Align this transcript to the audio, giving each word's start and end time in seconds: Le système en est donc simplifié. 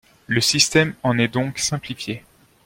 Le 0.25 0.41
système 0.41 0.95
en 1.03 1.19
est 1.19 1.27
donc 1.27 1.59
simplifié. 1.59 2.23